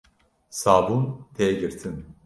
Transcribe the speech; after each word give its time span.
Sabûn 0.59 1.03
tê 1.35 1.47
girtin 1.61 1.95